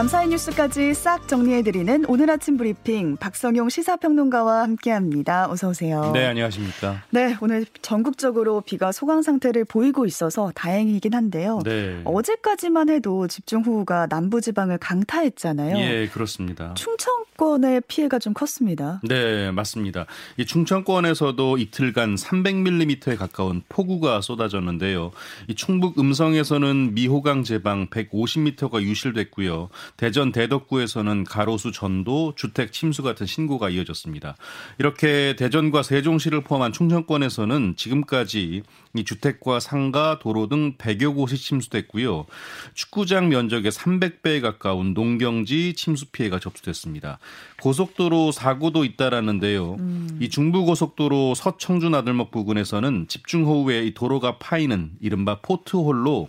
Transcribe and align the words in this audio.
밤사이 0.00 0.28
뉴스까지 0.28 0.94
싹 0.94 1.28
정리해드리는 1.28 2.06
오늘 2.08 2.30
아침 2.30 2.56
브리핑 2.56 3.18
박성용 3.18 3.68
시사평론가와 3.68 4.62
함께합니다. 4.62 5.50
어서 5.50 5.68
오세요. 5.68 6.12
네, 6.14 6.24
안녕하십니까. 6.24 7.02
네, 7.10 7.36
오늘 7.42 7.66
전국적으로 7.82 8.62
비가 8.62 8.92
소강 8.92 9.20
상태를 9.20 9.66
보이고 9.66 10.06
있어서 10.06 10.52
다행이긴 10.54 11.12
한데요. 11.12 11.58
네. 11.66 12.00
어제까지만 12.06 12.88
해도 12.88 13.28
집중호우가 13.28 14.06
남부지방을 14.08 14.78
강타했잖아요. 14.78 15.76
예, 15.76 16.08
그렇습니다. 16.08 16.72
충청 16.78 17.26
권의 17.40 17.80
피해가 17.88 18.18
좀 18.18 18.34
컸습니다. 18.34 19.00
네, 19.02 19.50
맞습니다. 19.50 20.04
이 20.36 20.44
충청권에서도 20.44 21.56
이틀간 21.56 22.16
300mm에 22.16 23.16
가까운 23.16 23.62
폭우가 23.70 24.20
쏟아졌는데요. 24.20 25.10
이 25.48 25.54
충북 25.54 25.98
음성에서는 25.98 26.92
미호강 26.92 27.44
제방 27.44 27.86
150m가 27.88 28.82
유실됐고요. 28.82 29.70
대전 29.96 30.32
대덕구에서는 30.32 31.24
가로수 31.24 31.72
전도, 31.72 32.34
주택 32.36 32.74
침수 32.74 33.02
같은 33.02 33.24
신고가 33.24 33.70
이어졌습니다. 33.70 34.36
이렇게 34.78 35.34
대전과 35.38 35.82
세종시를 35.82 36.42
포함한 36.42 36.74
충청권에서는 36.74 37.74
지금까지 37.74 38.64
이 38.94 39.04
주택과 39.04 39.60
상가, 39.60 40.18
도로 40.20 40.46
등 40.48 40.76
100여 40.76 41.14
곳이 41.14 41.38
침수됐고요. 41.38 42.26
축구장 42.74 43.30
면적의 43.30 43.70
300배에 43.70 44.42
가까운 44.42 44.92
농경지 44.92 45.72
침수 45.74 46.06
피해가 46.10 46.38
접수됐습니다. 46.38 47.18
고속도로 47.60 48.32
사고도 48.32 48.84
잇따랐는데요. 48.84 49.76
음. 49.78 50.18
이 50.20 50.28
중부고속도로 50.28 51.34
서청주 51.34 51.90
나들목 51.90 52.30
부근에서는 52.30 53.06
집중호우에 53.08 53.84
이 53.86 53.94
도로가 53.94 54.38
파이는 54.38 54.92
이른바 55.00 55.40
포트홀로 55.40 56.28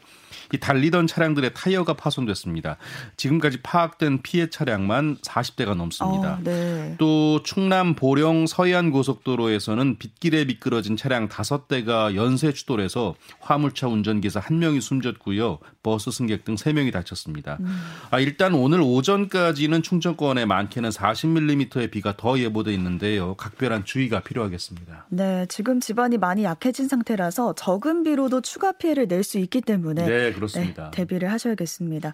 이 0.54 0.58
달리던 0.58 1.08
차량들의 1.08 1.54
타이어가 1.54 1.94
파손됐습니다. 1.94 2.78
지금까지 3.18 3.62
파악된 3.62 4.22
피해 4.22 4.50
차량만 4.50 5.18
40대가 5.18 5.76
넘습니다. 5.76 6.34
어, 6.34 6.40
네. 6.44 6.96
또 6.98 7.42
충남 7.44 7.96
보령 7.96 8.46
서해안 8.48 8.92
고속도로에서는 8.92 9.98
빗길에 9.98 10.46
미끄러진 10.46 10.98
차량 10.98 11.30
5대가 11.30 12.16
연쇄 12.16 12.54
추돌해서 12.54 13.16
화물차 13.40 13.88
운전기사 13.88 14.42
1명이 14.42 14.82
숨졌고요. 14.82 15.60
버스 15.84 16.12
승객 16.12 16.44
등 16.46 16.56
3명이 16.56 16.92
다쳤습니다. 16.94 17.58
음. 17.62 17.82
아, 18.12 18.20
일단 18.20 18.54
오늘 18.54 18.82
오전까지는 18.82 19.82
충청권에 19.82 20.46
많게는 20.46 20.90
40mm의 20.90 21.90
비가 21.92 22.16
더 22.16 22.38
예보돼 22.38 22.74
있는데요. 22.74 23.36
각별한 23.36 23.86
주의가 23.86 24.20
필요하겠습니다. 24.20 25.08
네, 25.10 25.46
지금 25.50 25.80
집안이 25.80 26.18
많이 26.18 26.44
약해진 26.44 26.88
상태라서 26.88 27.54
적은 27.56 28.04
비로도 28.04 28.42
추가 28.42 28.72
피해를 28.74 29.08
낼 29.08 29.22
수 29.22 29.38
있기 29.38 29.62
때문에 29.62 30.06
네, 30.08 30.21
그렇습니다. 30.34 30.92
네, 30.92 30.98
대비를 30.98 31.32
하셔야겠습니다. 31.32 32.14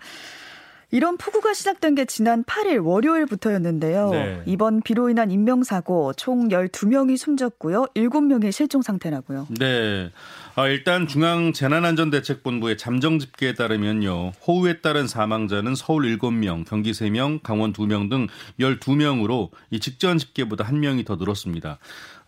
이런 0.89 1.17
폭우가 1.17 1.53
시작된 1.53 1.95
게 1.95 2.05
지난 2.05 2.45
8일 2.45 2.85
월요일부터였는데요. 2.85 4.09
네. 4.11 4.41
이번 4.45 4.81
비로 4.81 5.09
인한 5.09 5.31
인명사고 5.31 6.13
총 6.13 6.47
12명이 6.47 7.17
숨졌고요. 7.17 7.87
7명이 7.93 8.53
실종 8.53 8.81
상태라고요. 8.81 9.47
네. 9.59 10.11
아, 10.55 10.67
일단 10.67 11.05
중앙재난안전대책본부의 11.07 12.77
잠정 12.77 13.19
집계에 13.19 13.53
따르면요. 13.53 14.31
호우에 14.47 14.79
따른 14.79 15.07
사망자는 15.07 15.75
서울 15.75 16.05
7명, 16.17 16.65
경기 16.65 16.91
3명, 16.91 17.43
강원 17.43 17.73
2명 17.73 18.09
등 18.09 18.27
12명으로 18.57 19.49
이 19.71 19.81
직전 19.81 20.17
집계보다 20.17 20.63
1명이 20.63 21.05
더 21.05 21.17
늘었습니다. 21.17 21.79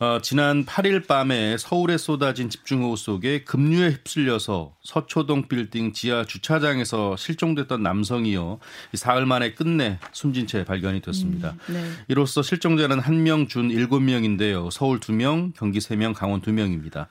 어, 0.01 0.19
지난 0.21 0.63
8일 0.63 1.07
밤에 1.07 1.57
서울에 1.57 1.97
쏟아진 1.97 2.49
집중호우 2.49 2.95
속에 2.95 3.43
급류에 3.43 3.89
휩쓸려서 3.89 4.73
서초동 4.81 5.49
빌딩 5.49 5.91
지하 5.91 6.23
주차장에서 6.23 7.17
실종됐던 7.17 7.83
남성이요. 7.83 8.59
사흘 8.93 9.25
만에 9.25 9.53
끝내 9.53 9.99
숨진 10.13 10.47
채 10.47 10.63
발견이 10.63 11.01
됐습니다. 11.01 11.53
음, 11.67 11.73
네. 11.73 11.83
이로써 12.07 12.41
실종자는 12.41 13.01
1명 13.01 13.49
준 13.49 13.67
7명인데요. 13.67 14.71
서울 14.71 15.01
2명, 15.01 15.51
경기 15.57 15.79
3명, 15.79 16.13
강원 16.13 16.41
2명입니다. 16.41 17.07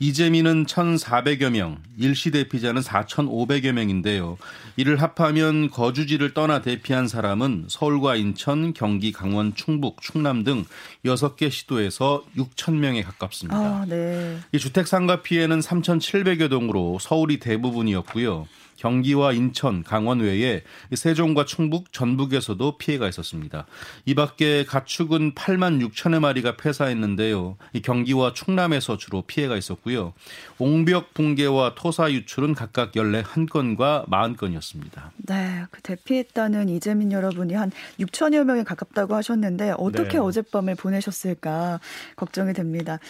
이재민은 0.00 0.66
1,400여 0.66 1.50
명, 1.50 1.78
일시 1.98 2.30
대피자는 2.30 2.82
4,500여 2.82 3.72
명인데요. 3.72 4.38
이를 4.76 5.02
합하면 5.02 5.70
거주지를 5.70 6.34
떠나 6.34 6.62
대피한 6.62 7.08
사람은 7.08 7.66
서울과 7.68 8.14
인천, 8.14 8.72
경기, 8.72 9.10
강원, 9.10 9.54
충북, 9.56 10.00
충남 10.00 10.44
등 10.44 10.64
6개 11.04 11.50
시도에서 11.50 12.22
6천 12.36 12.74
명에 12.74 13.02
가깝습니다. 13.02 13.58
아, 13.58 13.86
네. 13.88 14.38
이 14.52 14.58
주택 14.58 14.86
상가 14.86 15.22
피해는 15.22 15.58
3,700여 15.58 16.48
동으로 16.48 16.98
서울이 17.00 17.40
대부분이었고요. 17.40 18.46
경기와 18.78 19.32
인천, 19.32 19.82
강원 19.82 20.20
외에 20.20 20.62
세종과 20.94 21.44
충북, 21.44 21.92
전북에서도 21.92 22.78
피해가 22.78 23.08
있었습니다. 23.08 23.66
이 24.06 24.14
밖에 24.14 24.64
가축은 24.64 25.34
8만 25.34 25.84
6천여 25.86 26.20
마리가 26.20 26.56
폐사했는데요. 26.56 27.56
이 27.72 27.82
경기와 27.82 28.32
충남에서 28.32 28.96
주로 28.96 29.22
피해가 29.22 29.56
있었고요. 29.56 30.12
옹벽 30.58 31.12
붕괴와 31.12 31.74
토사 31.74 32.10
유출은 32.12 32.54
각각 32.54 32.92
14건과 32.92 34.08
40건이었습니다. 34.08 35.10
네, 35.16 35.64
그 35.72 35.82
대피했다는 35.82 36.68
이재민 36.68 37.10
여러분이 37.10 37.54
한 37.54 37.72
6천여 37.98 38.44
명에 38.44 38.62
가깝다고 38.62 39.16
하셨는데 39.16 39.74
어떻게 39.76 40.10
네. 40.10 40.18
어젯밤을 40.18 40.76
보내셨을까 40.76 41.80
걱정이 42.14 42.52
됩니다. 42.52 43.00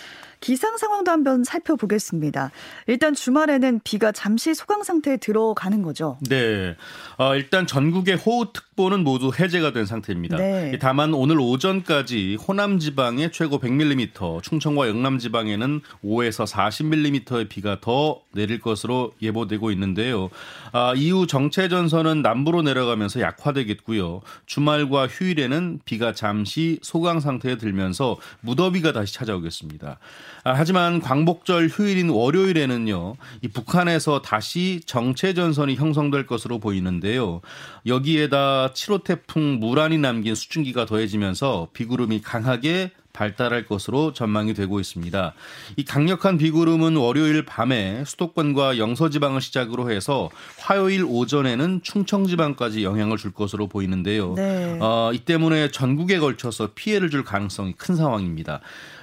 기상 0.41 0.77
상황도 0.77 1.11
한번 1.11 1.45
살펴보겠습니다. 1.45 2.51
일단 2.87 3.15
주말에는 3.15 3.81
비가 3.85 4.13
잠시 4.13 4.55
소강 4.55 4.83
상태에 4.83 5.17
들어가는 5.17 5.83
거죠. 5.83 6.19
네. 6.29 6.77
어, 7.17 7.35
일단 7.35 7.67
전국의 7.67 8.17
호우특보는 8.17 9.05
모두 9.05 9.31
해제가 9.39 9.73
된 9.73 9.87
상태입니다. 9.87 10.37
네. 10.37 10.79
다만 10.81 11.15
오늘 11.15 11.41
오전까지 11.41 12.37
호남 12.37 12.79
지방에 12.79 13.31
최고 13.31 13.59
100mm, 13.59 14.43
충청과 14.43 14.89
영남 14.89 15.19
지방에는 15.19 15.81
5에서 16.05 16.47
40mm의 16.47 17.49
비가 17.49 17.79
더 17.81 18.21
내릴 18.33 18.61
것으로 18.61 19.13
예보되고 19.21 19.71
있는데요. 19.73 20.31
아, 20.73 20.95
이후 20.97 21.27
정체 21.27 21.69
전선은 21.69 22.23
남부로 22.23 22.63
내려가면서 22.63 23.21
약화되겠고요. 23.21 24.21
주말과 24.47 25.09
휴일에는 25.09 25.81
비가 25.85 26.13
잠시 26.13 26.79
소강 26.83 27.21
상태에 27.21 27.57
들면서 27.57 28.17
무더위가 28.41 28.93
다시 28.93 29.15
찾아오겠습니다. 29.15 29.99
아, 30.45 30.53
하지만 30.53 31.01
광복절 31.01 31.69
휴일인 31.69 32.11
월요일에는요, 32.11 33.17
이 33.43 33.49
북한에서 33.49 34.23
다시 34.23 34.81
정체 34.87 35.35
전선이 35.35 35.77
형성될 35.77 36.27
것으로 36.27 36.59
보이는데요. 36.59 37.41
여기에다 37.87 38.73
7호 38.73 39.05
태풍 39.05 39.59
무란이 39.61 39.99
남긴 39.99 40.35
수증기가 40.35 40.87
더해지면서 40.87 41.69
비구름이 41.73 42.23
강하게 42.23 42.93
발달할 43.13 43.67
것으로 43.67 44.13
전망이 44.13 44.55
되고 44.55 44.81
있습니다. 44.81 45.35
이 45.77 45.85
강력한 45.85 46.39
비구름은 46.39 46.97
월요일 46.97 47.45
밤에 47.45 48.05
수도권과 48.05 48.79
영서지방을 48.79 49.41
시작으로 49.41 49.91
해서 49.91 50.31
화요일 50.59 51.05
오전에는 51.05 51.81
충청지방까지 51.83 52.85
영향을 52.85 53.17
줄 53.17 53.33
것으로 53.33 53.67
보이는데요. 53.67 54.35
네. 54.35 54.79
어, 54.81 55.11
이 55.13 55.19
때문에 55.19 55.71
전국에 55.71 56.19
걸쳐서 56.19 56.71
피해를 56.75 57.11
줄 57.11 57.25
가능성이 57.25 57.73
큰 57.73 57.97
상황입니다. 57.97 58.61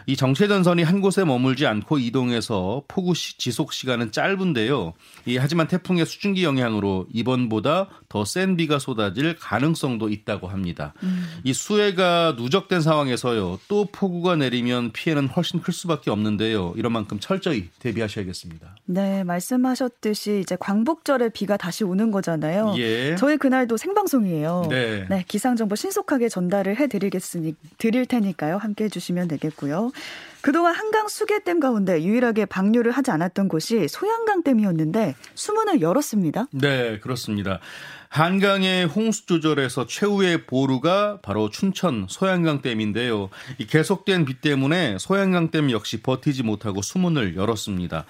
이 0.07 0.15
정체 0.15 0.47
전선이 0.47 0.83
한 0.83 1.01
곳에 1.01 1.25
머물지 1.25 1.65
않고 1.65 1.97
이동해서 1.97 2.83
폭우 2.87 3.15
시, 3.15 3.39
지속 3.39 3.73
시간은 3.73 4.11
짧은데요. 4.11 4.93
이, 5.25 5.37
하지만 5.37 5.67
태풍의 5.67 6.05
수증기 6.05 6.43
영향으로 6.43 7.07
이번보다 7.11 7.87
더 8.07 8.23
센 8.23 8.57
비가 8.57 8.79
쏟아질 8.79 9.35
가능성도 9.35 10.09
있다고 10.09 10.47
합니다. 10.47 10.93
음. 11.03 11.25
이 11.43 11.53
수해가 11.53 12.35
누적된 12.37 12.81
상황에서요. 12.81 13.59
또 13.67 13.85
폭우가 13.95 14.35
내리면 14.35 14.91
피해는 14.91 15.27
훨씬 15.27 15.61
클 15.61 15.73
수밖에 15.73 16.11
없는데요. 16.11 16.73
이런 16.75 16.91
만큼 16.91 17.17
철저히 17.19 17.69
대비하셔야겠습니다. 17.79 18.75
네, 18.85 19.23
말씀하셨듯이 19.23 20.41
이제 20.41 20.57
광복절에 20.59 21.29
비가 21.29 21.55
다시 21.55 21.85
오는 21.85 22.11
거잖아요. 22.11 22.75
예. 22.77 23.15
저희 23.15 23.37
그날도 23.37 23.77
생방송이에요. 23.77 24.67
네. 24.69 25.05
네 25.09 25.23
기상 25.27 25.55
정보 25.55 25.75
신속하게 25.75 26.27
전달을 26.27 26.77
해 26.77 26.87
드리겠으니 26.87 27.55
드릴 27.77 28.05
테니까요. 28.05 28.57
함께 28.57 28.85
해 28.85 28.89
주시면 28.89 29.29
되겠고요. 29.29 29.91
그동안 30.41 30.75
한강 30.75 31.07
수계댐 31.07 31.59
가운데 31.59 32.03
유일하게 32.03 32.45
방류를 32.45 32.91
하지 32.91 33.09
않았던 33.11 33.47
곳이 33.47 33.87
소양강댐이었는데 33.87 35.15
수문을 35.33 35.81
열었습니다. 35.81 36.47
네, 36.51 36.99
그렇습니다. 36.99 37.61
한강의 38.15 38.85
홍수 38.85 39.25
조절에서 39.25 39.87
최후의 39.87 40.45
보루가 40.45 41.19
바로 41.21 41.49
춘천 41.49 42.05
소양강 42.07 42.61
댐인데요. 42.61 43.29
이 43.57 43.67
계속된 43.67 44.23
비 44.23 44.35
때문에 44.39 44.97
소양강 44.99 45.51
댐 45.51 45.69
역시 45.69 46.01
버티지 46.01 46.43
못하고 46.43 46.81
수문을 46.81 47.35
열었습니다. 47.35 48.05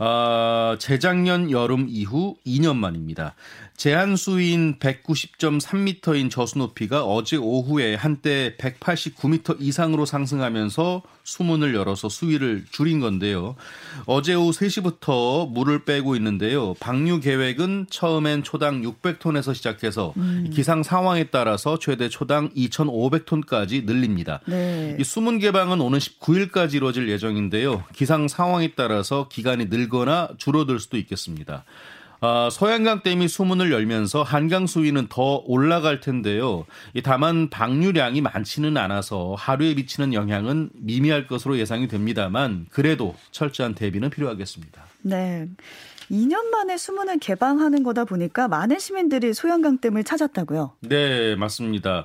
어, 0.00 0.74
재작년 0.80 1.52
여름 1.52 1.86
이후 1.88 2.36
2년 2.44 2.74
만입니다. 2.74 3.36
제한 3.76 4.16
수위인 4.16 4.80
190.3m인 4.80 6.32
저수 6.32 6.58
높이가 6.58 7.04
어제 7.04 7.36
오후에 7.36 7.94
한때 7.94 8.56
189m 8.58 9.58
이상으로 9.60 10.04
상승하면서 10.04 11.02
수문을 11.24 11.74
열어서 11.74 12.08
수위를 12.08 12.64
줄인 12.70 13.00
건데요. 13.00 13.56
어제 14.04 14.34
오후 14.34 14.50
3시부터 14.50 15.50
물을 15.50 15.84
빼고 15.84 16.16
있는데요. 16.16 16.74
방류 16.74 17.20
계획은 17.20 17.86
처음엔 17.90 18.42
초당 18.42 18.82
600톤에서 18.82 19.54
시작해서 19.54 20.12
음. 20.18 20.50
기상 20.52 20.82
상황에 20.82 21.24
따라서 21.24 21.78
최대 21.78 22.10
초당 22.10 22.50
2,500톤까지 22.50 23.86
늘립니다. 23.86 24.40
네. 24.46 24.96
이 25.00 25.04
수문 25.04 25.38
개방은 25.38 25.80
오는 25.80 25.98
19일까지 25.98 26.74
이루어질 26.74 27.08
예정인데요. 27.08 27.84
기상 27.94 28.28
상황에 28.28 28.72
따라서 28.76 29.28
기간이 29.28 29.66
늘거나 29.66 30.28
줄어들 30.36 30.78
수도 30.78 30.98
있겠습니다. 30.98 31.64
아, 32.20 32.48
소양강 32.50 33.02
댐이 33.02 33.28
수문을 33.28 33.70
열면서 33.70 34.22
한강 34.22 34.66
수위는 34.66 35.08
더 35.08 35.42
올라갈 35.46 36.00
텐데요. 36.00 36.64
다만 37.02 37.50
방류량이 37.50 38.20
많지는 38.20 38.76
않아서 38.76 39.34
하루에 39.36 39.74
미치는 39.74 40.14
영향은 40.14 40.70
미미할 40.74 41.26
것으로 41.26 41.58
예상이 41.58 41.88
됩니다만 41.88 42.66
그래도 42.70 43.14
철저한 43.30 43.74
대비는 43.74 44.10
필요하겠습니다. 44.10 44.84
네. 45.02 45.48
2년 46.10 46.50
만에 46.50 46.76
수문을 46.76 47.18
개방하는 47.18 47.82
거다 47.82 48.04
보니까 48.04 48.46
많은 48.48 48.78
시민들이 48.78 49.32
소양강댐을 49.32 50.04
찾았다고요? 50.04 50.76
네, 50.80 51.34
맞습니다. 51.36 52.04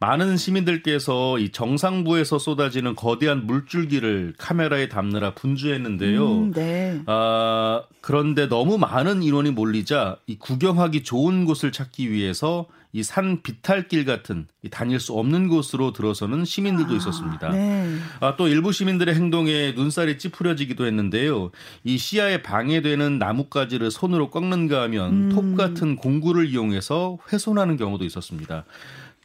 많은 0.00 0.36
시민들께서 0.36 1.38
이 1.38 1.50
정상부에서 1.50 2.38
쏟아지는 2.38 2.94
거대한 2.94 3.46
물줄기를 3.46 4.34
카메라에 4.38 4.88
담느라 4.88 5.34
분주했는데요. 5.34 6.32
음, 6.32 6.52
네. 6.52 7.00
아, 7.06 7.82
그런데 8.00 8.48
너무 8.48 8.78
많은 8.78 9.22
인원이 9.22 9.50
몰리자 9.50 10.18
이 10.26 10.38
구경하기 10.38 11.02
좋은 11.02 11.44
곳을 11.44 11.72
찾기 11.72 12.10
위해서 12.10 12.66
이 12.92 13.02
산 13.02 13.42
비탈길 13.42 14.06
같은 14.06 14.46
이 14.62 14.70
다닐 14.70 14.98
수 15.00 15.12
없는 15.12 15.48
곳으로 15.48 15.92
들어서는 15.92 16.46
시민들도 16.46 16.94
아, 16.94 16.96
있었습니다. 16.96 17.50
네. 17.50 17.94
아, 18.20 18.36
또 18.36 18.48
일부 18.48 18.72
시민들의 18.72 19.14
행동에 19.14 19.72
눈살이 19.72 20.16
찌푸려지기도 20.18 20.86
했는데요. 20.86 21.50
이 21.84 21.98
시야에 21.98 22.42
방해되는 22.42 23.18
나뭇가지를 23.18 23.90
손으로 23.90 24.30
꺾는가 24.30 24.80
하면 24.84 25.12
음. 25.12 25.28
톱 25.28 25.56
같은 25.56 25.96
공구를 25.96 26.46
이용해서 26.46 27.18
훼손하는 27.30 27.76
경우도 27.76 28.04
있었습니다. 28.06 28.64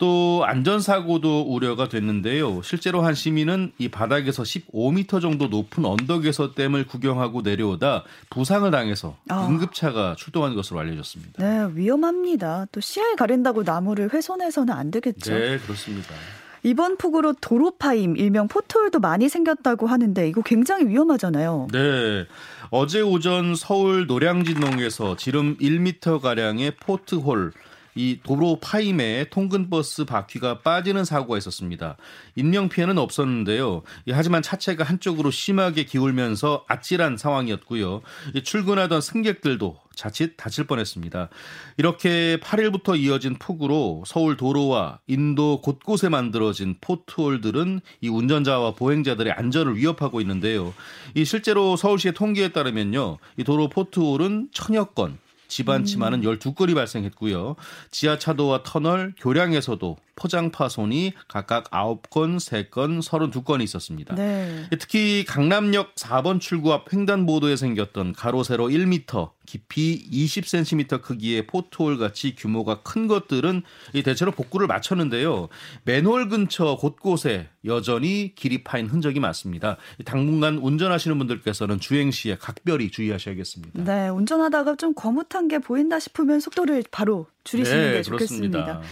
또 0.01 0.42
안전사고도 0.48 1.44
우려가 1.44 1.88
됐는데요. 1.88 2.63
실제로 2.63 3.03
한 3.03 3.13
시민은 3.13 3.74
이 3.77 3.88
바닥에서 3.88 4.42
15m 4.42 5.21
정도 5.21 5.45
높은 5.45 5.86
언덕에서 5.86 6.56
댐을 6.56 6.88
구경하고 6.88 7.44
내려오다 7.44 8.03
부상을 8.31 8.71
당해서 8.71 9.15
아. 9.30 9.45
응급차가 9.45 10.15
출동한 10.18 10.56
것으로 10.56 10.80
알려졌습니다. 10.80 11.44
네, 11.44 11.69
위험합니다. 11.75 12.65
또 12.71 12.81
시야에 12.81 13.13
가린다고 13.13 13.62
나무를 13.62 14.12
훼손해서는 14.12 14.74
안 14.74 14.89
되겠죠. 14.89 15.36
네, 15.36 15.59
그렇습니다. 15.59 16.15
이번 16.63 16.98
폭우로 16.98 17.33
도로 17.39 17.69
파임, 17.77 18.18
일명 18.18 18.48
포트홀도 18.48 19.00
많이 19.01 19.30
생겼다고 19.30 19.86
하는데 19.86 20.27
이거 20.27 20.42
굉장히 20.42 20.88
위험하잖아요. 20.88 21.68
네. 21.71 22.25
어제 22.71 23.01
오전 23.01 23.53
서울 23.53 24.07
노량진동에서 24.07 25.15
지름 25.18 25.57
1m 25.59 26.21
가량의 26.21 26.77
포트홀 26.77 27.51
이 27.96 28.20
도로 28.24 28.60
파임에 28.62 29.26
통근버스 29.30 30.06
바퀴가 30.06 30.60
빠지는 30.60 31.06
사고가 31.06 31.38
있었습니다. 31.38 31.98
인명 32.36 32.70
피해는 32.70 32.98
없었는데요. 32.98 33.84
하지만 34.12 34.42
차체가 34.42 34.84
한쪽으로 34.84 35.32
심하게 35.32 35.84
기울면서 35.84 36.66
아찔한 36.68 37.18
상황이었고요. 37.18 38.02
출근하던 38.44 39.02
승객들도 39.02 39.78
자칫 39.94 40.36
다칠 40.38 40.66
뻔했습니다. 40.66 41.30
이렇게 41.78 42.38
8일부터 42.38 42.98
이어진 42.98 43.36
폭우로 43.38 44.04
서울 44.08 44.38
도로와 44.38 45.00
인도 45.06 45.62
곳곳에 45.62 46.10
만들어진 46.10 46.76
포트홀들은 46.80 47.82
이 48.00 48.08
운전자와 48.08 48.74
보행자들의 48.76 49.34
안전을 49.34 49.76
위협하고 49.76 50.22
있는데요. 50.22 50.74
이 51.14 51.26
실제로 51.26 51.76
서울시의 51.76 52.14
통계에 52.14 52.50
따르면요. 52.50 53.18
이 53.38 53.44
도로 53.44 53.68
포트홀은 53.70 54.50
천여 54.54 54.86
건, 54.86 55.20
지반 55.52 55.84
침하는 55.84 56.22
12건이 56.21 56.74
발생했고요. 56.75 57.57
지하차도와 57.92 58.63
터널, 58.63 59.13
교량에서도 59.18 59.98
포장 60.15 60.50
파손이 60.50 61.12
각각 61.27 61.69
9건, 61.71 62.38
3건, 62.38 63.01
32건이 63.03 63.62
있었습니다. 63.63 64.15
네. 64.15 64.68
특히 64.80 65.25
강남역 65.25 65.95
4번 65.95 66.39
출구 66.39 66.71
앞 66.71 66.94
횡단보도에 66.94 67.57
생겼던 67.57 68.13
가로 68.13 68.44
세로 68.44 68.69
1m, 68.69 69.31
깊이 69.51 70.07
20cm 70.09 71.01
크기의 71.01 71.45
포트홀 71.45 71.98
같이 71.98 72.36
규모가 72.36 72.83
큰 72.83 73.07
것들은 73.07 73.63
대체로 74.06 74.31
복구를 74.31 74.65
마쳤는데요. 74.65 75.50
맨홀 75.83 76.30
근처 76.30 76.77
곳곳에 76.77 77.50
여전히 77.65 78.33
길이 78.33 78.63
파인 78.63 78.88
흔적이 78.88 79.19
많습니다. 79.19 79.75
당분간 80.06 80.57
운전하시는 80.57 81.18
분들께서는 81.18 81.81
주행 81.81 82.12
시에 82.12 82.38
각별히 82.38 82.92
주의하셔야겠습니다. 82.92 83.83
네, 83.83 84.07
운전하다가 84.07 84.77
좀 84.77 84.94
거뭇한 84.94 85.50
게 85.50 85.59
보인다 85.59 86.00
싶으면 86.00 86.39
속도를 86.39 86.86
바로 86.89 87.25
줄이시는 87.44 87.88
네, 87.88 87.92
게 87.98 88.03
좋겠습니다. 88.03 88.63
그렇습니다. 88.63 88.88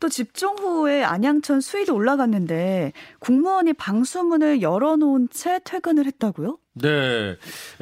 또 0.00 0.10
집중 0.10 0.56
후에 0.58 1.02
안양천 1.02 1.62
수위도 1.62 1.94
올라갔는데 1.94 2.92
국무원이 3.20 3.72
방수문을 3.72 4.60
열어놓은 4.60 5.30
채 5.30 5.60
퇴근을 5.64 6.04
했다고요? 6.04 6.58
네. 6.74 7.36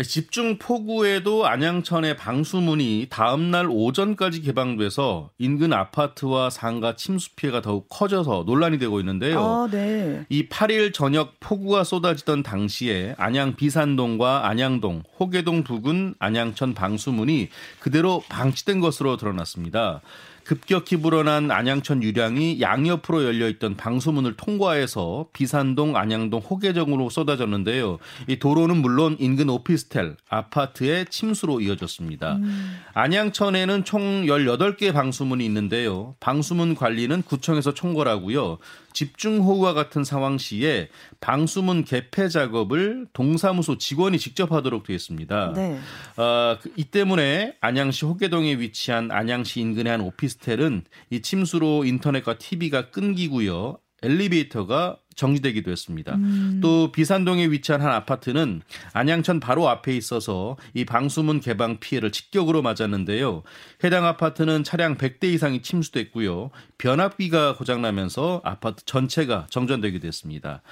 집중 0.04 0.58
폭우에도 0.58 1.46
안양천의 1.46 2.18
방수문이 2.18 3.06
다음날 3.08 3.66
오전까지 3.70 4.42
개방돼서 4.42 5.30
인근 5.38 5.72
아파트와 5.72 6.50
상가 6.50 6.94
침수 6.94 7.34
피해가 7.34 7.62
더욱 7.62 7.86
커져서 7.88 8.44
논란이 8.46 8.78
되고 8.78 9.00
있는데요. 9.00 9.40
아, 9.40 9.68
네. 9.70 10.26
이 10.28 10.46
8일 10.48 10.92
저녁 10.92 11.40
폭우가 11.40 11.84
쏟아지던 11.84 12.42
당시에 12.42 13.14
안양 13.16 13.56
비산동과 13.56 14.46
안양동, 14.46 15.04
호계동 15.18 15.64
부근 15.64 16.14
안양천 16.18 16.74
방수문이 16.74 17.48
그대로 17.80 18.22
방치된 18.28 18.80
것으로 18.80 19.16
드러났습니다. 19.16 20.02
급격히 20.44 20.96
불어난 20.96 21.50
안양천 21.50 22.02
유량이 22.02 22.60
양옆으로 22.60 23.24
열려 23.24 23.48
있던 23.48 23.76
방수문을 23.76 24.34
통과해서 24.36 25.26
비산동, 25.32 25.96
안양동, 25.96 26.40
호계정으로 26.40 27.10
쏟아졌는데요. 27.10 27.98
이 28.26 28.38
도로는 28.38 28.76
물론 28.78 29.16
인근 29.18 29.48
오피스텔, 29.48 30.16
아파트의 30.28 31.06
침수로 31.08 31.60
이어졌습니다. 31.60 32.36
음. 32.36 32.78
안양천에는 32.94 33.84
총 33.84 34.24
18개 34.26 34.92
방수문이 34.92 35.44
있는데요. 35.46 36.14
방수문 36.20 36.74
관리는 36.74 37.22
구청에서 37.22 37.74
총괄하고요. 37.74 38.58
집중호우와 38.92 39.74
같은 39.74 40.04
상황 40.04 40.38
시에 40.38 40.88
방수문 41.20 41.84
개폐 41.84 42.28
작업을 42.28 43.06
동사무소 43.12 43.78
직원이 43.78 44.18
직접 44.18 44.52
하도록 44.52 44.82
되어 44.84 44.96
있습니다. 44.96 45.52
네. 45.54 45.78
어, 46.16 46.58
이 46.76 46.84
때문에 46.84 47.56
안양시 47.60 48.04
호계동에 48.04 48.58
위치한 48.58 49.10
안양시 49.10 49.60
인근의 49.60 49.90
한 49.90 50.00
오피스텔은 50.00 50.84
이 51.10 51.22
침수로 51.22 51.84
인터넷과 51.84 52.38
TV가 52.38 52.90
끊기고요. 52.90 53.78
엘리베이터가 54.02 54.98
정지되기도 55.14 55.70
했습니다. 55.70 56.14
음. 56.14 56.60
또 56.62 56.92
비산동에 56.92 57.46
위치한 57.46 57.80
한 57.80 57.92
아파트는 57.92 58.62
안양천 58.92 59.40
바로 59.40 59.68
앞에 59.68 59.96
있어서 59.96 60.56
이 60.74 60.84
방수문 60.84 61.40
개방 61.40 61.78
피해를 61.78 62.12
직격으로 62.12 62.62
맞았는데요. 62.62 63.42
해당 63.84 64.04
아파트는 64.06 64.64
차량 64.64 64.96
100대 64.96 65.24
이상이 65.24 65.62
침수됐고요. 65.62 66.50
변압기가 66.78 67.56
고장나면서 67.56 68.40
아파트 68.44 68.84
전체가 68.84 69.46
정전되기도 69.50 70.06
했습니다. 70.06 70.62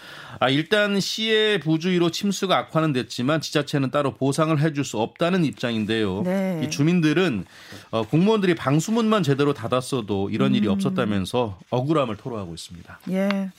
아, 0.41 0.49
일단 0.49 0.99
시의 0.99 1.61
부주의로 1.61 2.11
침수가 2.11 2.57
악화는 2.57 2.93
됐지만 2.93 3.41
지자체는 3.41 3.91
따로 3.91 4.15
보상을 4.15 4.59
해줄 4.61 4.85
수 4.85 4.99
없다는 4.99 5.45
입장인데요. 5.45 6.23
네. 6.23 6.63
이 6.65 6.71
주민들은 6.71 7.45
어, 7.91 8.03
공무원들이 8.07 8.55
방수문만 8.55 9.23
제대로 9.23 9.53
닫았어도 9.53 10.31
이런 10.31 10.55
일이 10.55 10.67
음. 10.67 10.73
없었다면서 10.73 11.59
억울함을 11.71 12.17
토로하고 12.17 12.55
있습니다. 12.55 13.01
예. 13.11 13.51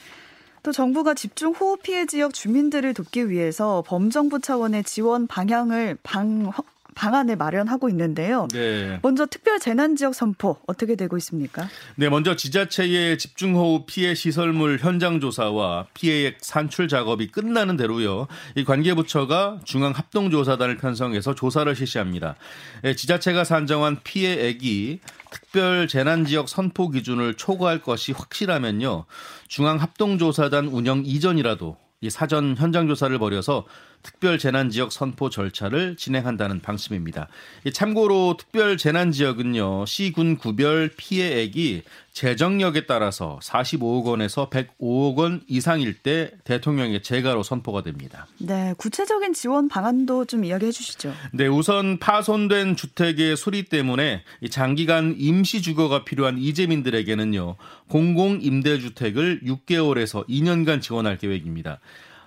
또 0.64 0.72
정부가 0.72 1.14
집중 1.14 1.54
호우 1.54 1.78
피해 1.78 2.06
지역 2.06 2.34
주민들을 2.34 2.94
돕기 2.94 3.30
위해서 3.30 3.84
범정부 3.88 4.40
차원의 4.40 4.84
지원 4.84 5.28
방향을 5.28 5.98
방 6.04 6.52
방안을 6.96 7.36
마련하고 7.38 7.90
있는데요. 7.90 8.48
네. 8.52 9.00
먼저 9.02 9.26
특별 9.26 9.60
재난 9.60 9.96
지역 9.96 10.14
선포 10.14 10.58
어떻게 10.68 10.96
되고 10.96 11.18
있습니까? 11.18 11.68
네, 11.96 12.10
먼저 12.10 12.36
지자체의 12.36 13.18
집중 13.18 13.56
호우 13.56 13.86
피해 13.86 14.14
시설물 14.14 14.80
현장 14.80 15.20
조사와 15.20 15.88
피해액 15.94 16.38
산출 16.42 16.88
작업이 16.88 17.28
끝나는 17.28 17.78
대로요. 17.78 18.28
이 18.56 18.64
관계 18.64 18.94
부처가 18.94 19.60
중앙 19.64 19.92
합동 19.92 20.30
조사단을 20.30 20.78
편성해서 20.78 21.36
조사를 21.36 21.74
실시합니다. 21.76 22.36
예, 22.84 22.96
지자체가 22.96 23.44
산정한 23.44 23.98
피해액이 24.04 25.00
특별 25.32 25.88
재난 25.88 26.26
지역 26.26 26.50
선포 26.50 26.90
기준을 26.90 27.36
초과할 27.36 27.82
것이 27.82 28.12
확실하면요. 28.12 29.06
중앙 29.48 29.82
합동 29.82 30.18
조사단 30.18 30.68
운영 30.68 31.04
이전이라도 31.06 31.78
이 32.02 32.10
사전 32.10 32.56
현장 32.58 32.88
조사를 32.88 33.18
벌여서 33.20 33.66
특별 34.04 34.38
재난 34.38 34.70
지역 34.70 34.92
선포 34.92 35.30
절차를 35.30 35.96
진행한다는 35.96 36.62
방침입니다. 36.62 37.28
참고로 37.74 38.36
특별 38.38 38.78
재난 38.78 39.12
지역은요 39.12 39.86
시군 39.86 40.38
구별 40.38 40.90
피해액이 40.96 41.84
재정력에 42.14 42.86
따라서 42.86 43.40
45억 43.42 44.06
원에서 44.06 44.50
105억 44.50 45.18
원 45.18 45.42
이상일 45.48 45.94
때 45.94 46.32
대통령의 46.44 47.04
재가로 47.04 47.44
선포가 47.44 47.84
됩니다. 47.84 48.28
네, 48.38 48.74
구체적인 48.78 49.34
지원 49.34 49.70
방안도 49.70 50.26
좀 50.26 50.44
이야기해 50.44 50.72
주시죠. 50.72 51.14
네, 51.32 51.48
우선 51.48 52.00
파손된 52.00 52.76
주택의 52.76 53.38
수리 53.38 53.64
때문에 53.64 54.24
장기간 54.50 55.16
임시 55.18 55.62
주거가 55.62 56.04
필요한 56.04 56.38
이재민들에게는요. 56.38 57.56
공공 57.88 58.40
임대 58.42 58.80
주택을 58.80 59.42
6개월에서 59.46 60.28
2년간 60.28 60.82
지원할 60.82 61.18
계획입니다. 61.18 61.80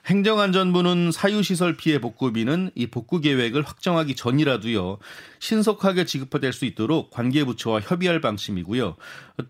행정안전부는 0.07 1.13
사유시설 1.13 1.77
피해 1.77 1.99
복구비는 1.99 2.71
이 2.75 2.87
복구 2.87 3.21
계획을 3.21 3.63
확정하기 3.63 4.17
전이라도요 4.17 4.99
신속하게 5.39 6.05
지급될 6.05 6.53
수 6.53 6.65
있도록 6.65 7.11
관계부처와 7.11 7.81
협의할 7.81 8.21
방침이고요. 8.21 8.97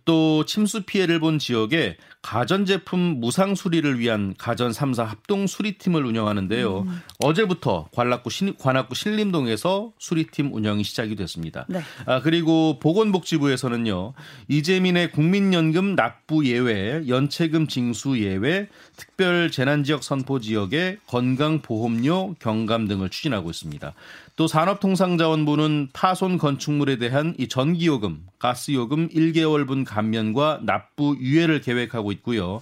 또 0.05 0.45
침수 0.45 0.83
피해를 0.83 1.21
본 1.21 1.39
지역에 1.39 1.97
가전제품 2.23 3.21
무상 3.21 3.55
수리를 3.55 3.99
위한 4.01 4.35
가전 4.39 4.73
3사 4.73 5.05
합동 5.05 5.47
수리팀을 5.47 6.05
운영하는데요. 6.07 6.79
음. 6.81 7.03
어제부터 7.19 7.89
관악구, 7.93 8.31
신, 8.31 8.57
관악구 8.57 8.95
신림동에서 8.95 9.93
수리팀 9.99 10.55
운영이 10.55 10.85
시작이 10.85 11.17
됐습니다. 11.17 11.67
네. 11.69 11.83
아, 12.07 12.21
그리고 12.23 12.79
보건복지부에서는요. 12.81 14.15
이재민의 14.49 15.13
국민연금 15.13 15.97
납부 15.97 16.47
예외, 16.47 17.07
연체금 17.07 17.67
징수 17.67 18.19
예외, 18.19 18.69
특별 18.97 19.51
재난지역 19.51 20.03
선포 20.03 20.41
지역의 20.45 20.99
건강보험료 21.07 22.37
경감 22.39 22.87
등을 22.87 23.11
추진하고 23.11 23.51
있습니다. 23.51 23.93
또 24.37 24.47
산업통상자원부는 24.47 25.89
파손 25.93 26.39
건축물에 26.39 26.99
대한 26.99 27.35
이 27.39 27.49
전기요금, 27.49 28.25
가스요금 28.45 29.09
1개월분 29.09 29.87
감면과 29.87 30.61
납부 30.65 31.17
유예를 31.19 31.63
계획하고 31.63 32.13
있고요. 32.13 32.61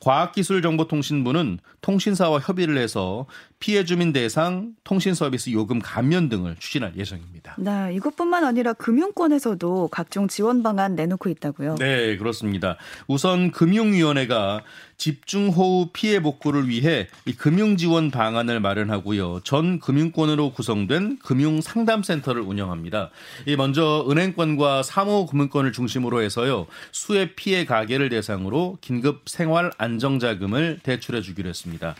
과학기술정보통신부는 0.00 1.58
통신사와 1.80 2.38
협의를 2.38 2.78
해서 2.78 3.26
피해 3.58 3.84
주민 3.84 4.12
대상 4.12 4.74
통신 4.84 5.14
서비스 5.14 5.50
요금 5.50 5.78
감면 5.78 6.28
등을 6.28 6.56
추진할 6.58 6.92
예정입니다. 6.96 7.56
네, 7.58 7.94
이것뿐만 7.94 8.44
아니라 8.44 8.74
금융권에서도 8.74 9.88
각종 9.88 10.28
지원 10.28 10.62
방안 10.62 10.94
내놓고 10.94 11.30
있다고요. 11.30 11.76
네, 11.76 12.16
그렇습니다. 12.18 12.76
우선 13.08 13.50
금융위원회가 13.50 14.62
집중 14.96 15.48
호우 15.48 15.88
피해 15.92 16.20
복구를 16.20 16.68
위해 16.68 17.08
이 17.24 17.32
금융 17.34 17.76
지원 17.76 18.10
방안을 18.10 18.60
마련하고요. 18.60 19.40
전 19.44 19.80
금융권으로 19.80 20.52
구성된 20.52 21.18
금융 21.22 21.60
상담센터를 21.60 22.42
운영합니다. 22.42 23.10
이 23.46 23.56
먼저 23.56 24.06
은행권과 24.08 24.82
사모 24.82 25.23
금융권을 25.26 25.72
중심으로 25.72 26.22
해서요. 26.22 26.66
수해 26.92 27.34
피해 27.34 27.64
가게를 27.64 28.08
대상으로 28.08 28.78
긴급 28.80 29.22
생활 29.26 29.70
안정자금을 29.78 30.80
대출해 30.82 31.20
주기로 31.20 31.48
했습니다. 31.48 31.94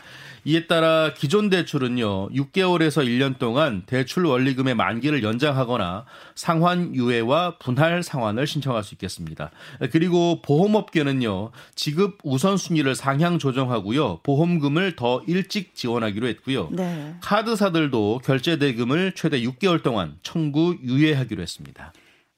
이에 0.47 0.67
따라 0.67 1.11
기존 1.15 1.49
대출은요, 1.49 2.29
6개월에서 2.29 3.03
1년 3.03 3.39
동안 3.39 3.81
대출 3.87 4.25
원리금의 4.25 4.75
만기를 4.75 5.23
연장하거나 5.23 6.05
상환 6.35 6.93
유예와 6.93 7.57
분할 7.57 8.03
상환을 8.03 8.45
신청할 8.45 8.83
수 8.83 8.93
있겠습니다. 8.93 9.49
그리고 9.91 10.43
보험업계는요, 10.43 11.49
지급 11.73 12.19
우선순위를 12.23 12.93
상향 12.93 13.39
조정하고요, 13.39 14.19
보험금을 14.21 14.95
더 14.95 15.23
일찍 15.25 15.73
지원하기로 15.73 16.27
했고요. 16.27 16.69
네. 16.71 17.15
카드사들도 17.21 18.21
결제 18.23 18.59
대금을 18.59 19.13
최대 19.15 19.41
6개월 19.41 19.81
동안 19.81 20.15
청구 20.21 20.77
유예하기로 20.83 21.41
했습니다. 21.41 21.91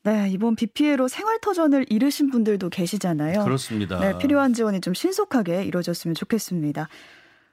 네, 0.08 0.30
이번 0.30 0.56
비 0.56 0.68
피해로 0.68 1.10
생활터전을 1.10 1.88
잃으신 1.90 2.30
분들도 2.30 2.70
계시잖아요. 2.70 3.44
그렇습니다. 3.44 4.00
네, 4.00 4.18
필요한 4.18 4.54
지원이 4.54 4.80
좀 4.80 4.94
신속하게 4.94 5.66
이루어졌으면 5.66 6.16
좋겠습니다. 6.16 6.88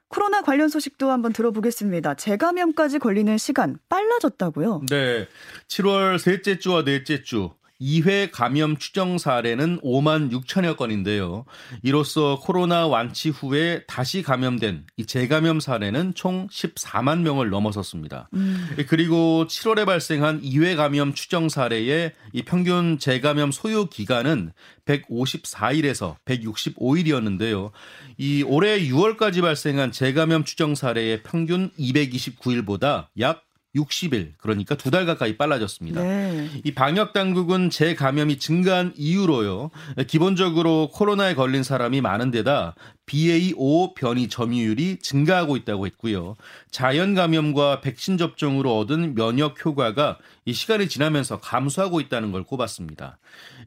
코로나 0.07 0.41
관련 0.41 0.69
소식도 0.69 1.11
한번 1.11 1.33
들어보겠습니다. 1.33 2.13
재감염까지 2.13 2.99
걸리는 2.99 3.37
시간 3.37 3.77
빨라졌다고요? 3.89 4.83
네. 4.89 5.27
7월 5.67 6.17
셋째 6.17 6.57
주와 6.57 6.85
넷째 6.85 7.23
주 7.23 7.51
2회 7.81 8.29
감염 8.31 8.77
추정 8.77 9.17
사례는 9.17 9.81
5만 9.81 10.31
6천여 10.31 10.77
건인데요. 10.77 11.45
이로써 11.83 12.39
코로나 12.41 12.87
완치 12.87 13.29
후에 13.29 13.83
다시 13.85 14.21
감염된 14.21 14.85
이 14.97 15.05
재감염 15.05 15.59
사례는 15.59 16.13
총 16.15 16.47
14만 16.47 17.21
명을 17.21 17.49
넘어섰습니다. 17.49 18.29
음. 18.33 18.69
그리고 18.87 19.45
7월에 19.47 19.85
발생한 19.85 20.41
2회 20.41 20.77
감염 20.77 21.13
추정 21.13 21.49
사례의 21.49 22.13
이 22.31 22.43
평균 22.43 22.97
재감염 22.97 23.51
소요 23.51 23.85
기간은 23.85 24.53
154일에서 24.85 26.15
165일이었는데요. 26.25 27.71
이 28.17 28.43
올해 28.43 28.79
6월까지 28.79 29.41
발생한 29.41 29.91
재감염 29.91 30.43
추정 30.45 30.75
사례의 30.75 31.23
평균 31.23 31.71
229일보다 31.77 33.07
약 33.19 33.43
60일 33.75 34.33
그러니까 34.37 34.75
두 34.75 34.89
달 34.89 35.05
가까이 35.05 35.35
빨라졌습니다. 35.35 36.01
네. 36.01 36.49
이 36.63 36.73
방역 36.73 37.11
당국은 37.11 37.69
재감염이 37.69 38.39
증가한 38.39 38.93
이유로요. 38.95 39.71
기본적으로 40.07 40.89
코로나에 40.93 41.35
걸린 41.35 41.63
사람이 41.63 41.99
많은 42.01 42.31
데다 42.31 42.75
BA5 43.05 43.93
변이 43.95 44.27
점유율이 44.27 44.97
증가하고 44.99 45.57
있다고 45.57 45.85
했고요. 45.85 46.35
자연 46.71 47.15
감염과 47.15 47.81
백신 47.81 48.17
접종으로 48.17 48.77
얻은 48.79 49.15
면역 49.15 49.63
효과가 49.63 50.17
이 50.45 50.53
시간이 50.53 50.89
지나면서 50.89 51.39
감소하고 51.39 52.01
있다는 52.01 52.31
걸 52.31 52.43
꼽았습니다. 52.43 53.17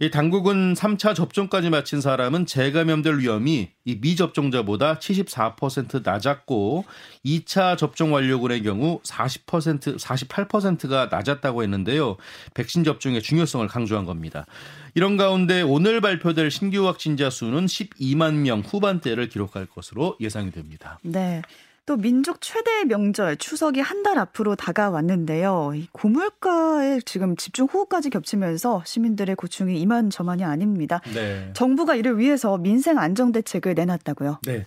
이 0.00 0.10
당국은 0.10 0.74
3차 0.74 1.14
접종까지 1.14 1.70
마친 1.70 2.00
사람은 2.00 2.46
재감염될 2.46 3.18
위험이 3.18 3.70
이 3.84 3.98
미접종자보다 4.00 4.98
74% 4.98 6.04
낮았고 6.04 6.84
2차 7.24 7.76
접종 7.76 8.12
완료군의 8.12 8.62
경우 8.62 9.00
40% 9.02 9.98
48%가 9.98 11.08
낮았다고 11.10 11.62
했는데요. 11.62 12.16
백신 12.54 12.84
접종의 12.84 13.22
중요성을 13.22 13.66
강조한 13.66 14.04
겁니다. 14.04 14.46
이런 14.94 15.16
가운데 15.16 15.62
오늘 15.62 16.00
발표될 16.00 16.50
신규 16.50 16.86
확진자 16.86 17.30
수는 17.30 17.66
12만 17.66 18.34
명 18.34 18.60
후반대를 18.60 19.28
기록할 19.28 19.66
것으로 19.66 20.16
예상이 20.20 20.50
됩니다. 20.50 20.98
네. 21.02 21.42
또 21.86 21.96
민족 21.96 22.42
최대의 22.42 22.84
명절 22.84 23.38
추석이 23.38 23.80
한 23.80 24.02
달 24.02 24.18
앞으로 24.18 24.56
다가왔는데요. 24.56 25.72
이 25.74 25.88
고물가에 25.92 27.00
지금 27.04 27.34
집중 27.36 27.66
호우까지 27.66 28.10
겹치면서 28.10 28.82
시민들의 28.84 29.34
고충이 29.36 29.80
이만저만이 29.80 30.44
아닙니다. 30.44 31.00
네. 31.14 31.50
정부가 31.54 31.94
이를 31.94 32.18
위해서 32.18 32.58
민생 32.58 32.98
안정 32.98 33.32
대책을 33.32 33.74
내놨다고요. 33.74 34.40
네. 34.44 34.66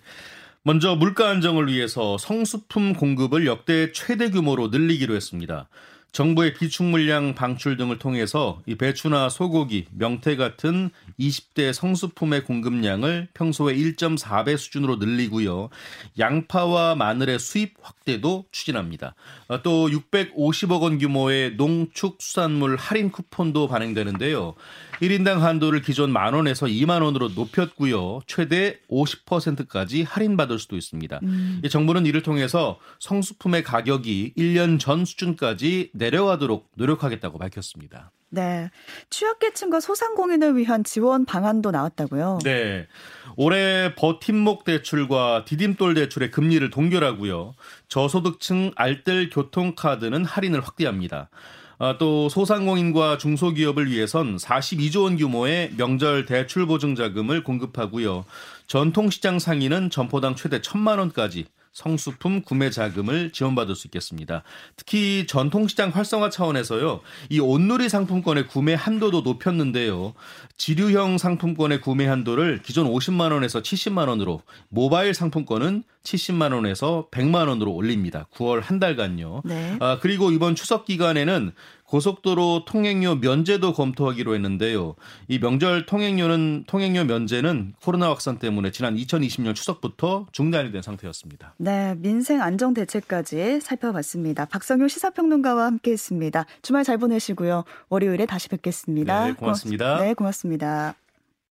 먼저 0.63 0.95
물가 0.95 1.29
안정을 1.29 1.67
위해서 1.67 2.17
성수품 2.17 2.93
공급을 2.93 3.47
역대 3.47 3.91
최대 3.91 4.29
규모로 4.29 4.67
늘리기로 4.67 5.15
했습니다. 5.15 5.67
정부의 6.12 6.53
비축 6.53 6.86
물량 6.86 7.34
방출 7.36 7.77
등을 7.77 7.98
통해서 7.98 8.62
이 8.65 8.75
배추나 8.75 9.30
소고기, 9.30 9.86
명태 9.91 10.36
같은 10.36 10.89
20대 11.18 11.72
성수품의 11.72 12.44
공급량을 12.44 13.30
평소의 13.34 13.77
1.4배 13.77 14.58
수준으로 14.58 14.98
늘리고요. 14.98 15.70
양파와 16.20 16.96
마늘의 16.96 17.39
수입 17.39 17.75
확대도 17.82 18.46
추진합니다. 18.51 19.15
어, 19.48 19.62
또 19.62 19.88
650억 19.88 20.82
원 20.82 20.98
규모의 20.98 21.56
농축수산물 21.56 22.75
할인 22.75 23.12
쿠폰도 23.12 23.70
발행되는데요. 23.70 24.56
1인당 25.01 25.39
한도를 25.39 25.81
기존 25.81 26.12
만 26.12 26.34
원에서 26.34 26.67
2만 26.67 27.01
원으로 27.03 27.29
높였고요. 27.29 28.22
최대 28.27 28.79
50%까지 28.89 30.03
할인받을 30.03 30.60
수도 30.60 30.77
있습니다. 30.77 31.20
음. 31.24 31.62
정부는 31.70 32.05
이를 32.05 32.22
통해서 32.22 32.79
성수품의 33.00 33.63
가격이 33.63 34.34
1년 34.38 34.79
전 34.79 35.03
수준까지 35.05 35.91
내려가도록 35.93 36.70
노력하겠다고 36.75 37.39
밝혔습니다. 37.39 38.12
네. 38.29 38.70
취약계층과 39.10 39.81
소상공인을 39.81 40.55
위한 40.55 40.86
지원 40.86 41.25
방안도 41.25 41.72
나왔다고요? 41.72 42.39
네. 42.43 42.88
올해 43.36 43.93
버팀목 43.96 44.63
대출과 44.63 45.46
디딤돌 45.46 45.96
대출의 45.96 46.31
금리를 46.31 46.70
동결하고요. 46.70 47.53
저소득층 47.89 48.72
알뜰 48.75 49.29
교통카드는 49.31 50.24
할인을 50.25 50.62
확대합니다. 50.62 51.29
아, 51.83 51.97
또 51.97 52.29
소상공인과 52.29 53.17
중소기업을 53.17 53.89
위해선 53.89 54.38
42조 54.38 55.05
원 55.05 55.17
규모의 55.17 55.71
명절 55.77 56.27
대출 56.27 56.67
보증 56.67 56.93
자금을 56.93 57.43
공급하고요. 57.43 58.23
전통시장 58.67 59.39
상인은 59.39 59.89
점포당 59.89 60.35
최대 60.35 60.59
1천만 60.59 61.00
원까지 61.00 61.45
성수품 61.71 62.43
구매 62.43 62.69
자금을 62.69 63.31
지원받을 63.31 63.73
수 63.73 63.88
있겠습니다. 63.88 64.43
특히 64.75 65.25
전통시장 65.25 65.89
활성화 65.89 66.29
차원에서요, 66.29 67.01
이 67.29 67.39
온누리 67.39 67.89
상품권의 67.89 68.45
구매 68.45 68.75
한도도 68.75 69.21
높였는데요. 69.21 70.13
지류형 70.57 71.17
상품권의 71.17 71.81
구매 71.81 72.05
한도를 72.05 72.61
기존 72.61 72.85
50만 72.85 73.31
원에서 73.31 73.63
70만 73.63 74.07
원으로, 74.07 74.43
모바일 74.69 75.15
상품권은 75.15 75.83
70만 76.03 76.53
원에서 76.53 77.08
100만 77.12 77.48
원으로 77.48 77.74
올립니다. 77.74 78.27
9월 78.34 78.62
한 78.62 78.79
달간요. 78.79 79.41
네. 79.46 79.77
아, 79.79 80.00
그리고 80.01 80.31
이번 80.31 80.55
추석 80.55 80.86
기간에는 80.86 81.51
고속도로 81.91 82.63
통행료 82.65 83.15
면제도 83.15 83.74
검토하기로 83.74 84.34
했는데요. 84.34 84.96
이 85.27 85.39
명절 85.39 85.86
통행료는 85.86 86.63
통행료 86.65 87.03
면제는 87.03 87.74
코로나 87.84 88.10
확산 88.10 88.39
때문에 88.39 88.72
지난 88.72 88.96
2020년 88.96 89.53
추석부터 89.53 90.27
중단이 90.31 90.72
된 90.72 90.81
상태였습니다. 90.81 91.53
네, 91.58 91.96
민생 91.98 92.41
안정 92.41 92.74
대책까지 92.74 93.60
살펴봤습니다. 93.60 94.46
박성효 94.46 94.88
시사평론가와 94.88 95.65
함께했습니다. 95.65 96.46
주말 96.62 96.86
잘 96.86 96.98
보내시고요. 96.98 97.65
월요일에 97.89 98.25
다시 98.25 98.48
뵙겠습니다. 98.48 99.25
네, 99.25 99.34
고맙습니다. 99.34 99.98
네, 100.00 100.13
고맙습니다. 100.13 100.96